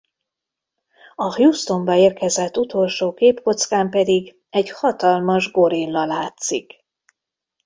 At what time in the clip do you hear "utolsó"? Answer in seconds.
2.57-3.13